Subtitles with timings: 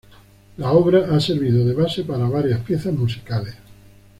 [0.57, 3.53] La obra ha servido de base para varias piezas musicales.